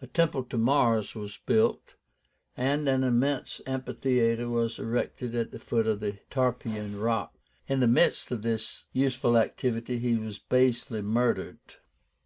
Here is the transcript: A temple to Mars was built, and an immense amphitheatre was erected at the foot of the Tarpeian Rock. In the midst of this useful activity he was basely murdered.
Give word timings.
A 0.00 0.06
temple 0.06 0.44
to 0.44 0.56
Mars 0.56 1.14
was 1.14 1.38
built, 1.44 1.96
and 2.56 2.88
an 2.88 3.04
immense 3.04 3.60
amphitheatre 3.66 4.48
was 4.48 4.78
erected 4.78 5.34
at 5.34 5.50
the 5.50 5.58
foot 5.58 5.86
of 5.86 6.00
the 6.00 6.20
Tarpeian 6.30 6.98
Rock. 6.98 7.34
In 7.68 7.80
the 7.80 7.86
midst 7.86 8.30
of 8.30 8.40
this 8.40 8.86
useful 8.94 9.36
activity 9.36 9.98
he 9.98 10.16
was 10.16 10.38
basely 10.38 11.02
murdered. 11.02 11.58